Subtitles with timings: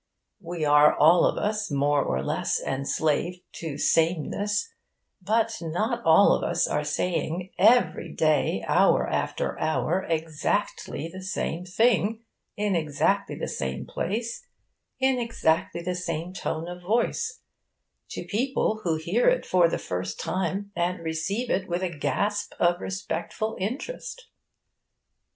[0.41, 4.73] We are, all of us, more or less enslaved to sameness;
[5.21, 11.65] but not all of us are saying, every day, hour after hour, exactly the same
[11.65, 12.23] thing,
[12.57, 14.43] in exactly the same place,
[14.99, 17.41] in exactly the same tone of voice,
[18.09, 22.53] to people who hear it for the first time and receive it with a gasp
[22.59, 24.29] of respectful interest.